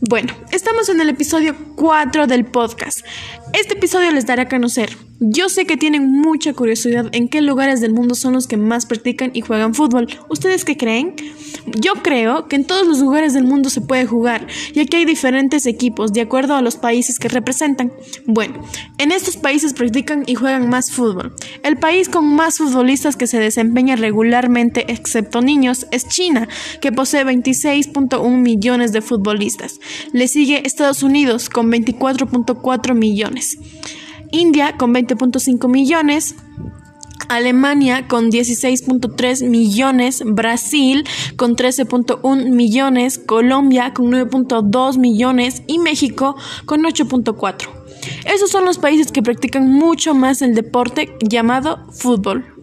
[0.00, 3.00] Bueno, estamos en el episodio 4 del podcast.
[3.58, 7.80] Este episodio les dará a conocer yo sé que tienen mucha curiosidad en qué lugares
[7.80, 10.08] del mundo son los que más practican y juegan fútbol.
[10.28, 11.14] ¿Ustedes qué creen?
[11.66, 15.04] Yo creo que en todos los lugares del mundo se puede jugar, ya que hay
[15.06, 17.92] diferentes equipos de acuerdo a los países que representan.
[18.26, 18.62] Bueno,
[18.98, 21.34] en estos países practican y juegan más fútbol.
[21.62, 26.46] El país con más futbolistas que se desempeña regularmente, excepto niños, es China,
[26.82, 29.80] que posee 26.1 millones de futbolistas.
[30.12, 33.45] Le sigue Estados Unidos con 24.4 millones.
[34.32, 36.34] India con 20.5 millones,
[37.28, 41.04] Alemania con 16.3 millones, Brasil
[41.36, 45.62] con 13.1 millones, Colombia con 9.2 millones.
[45.66, 47.68] Y México con 8.4.
[48.24, 52.55] Esos son los países que practican mucho más el deporte llamado fútbol.